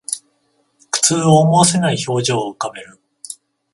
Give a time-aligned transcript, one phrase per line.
[0.89, 2.99] 苦痛を思わせない表情を浮かべる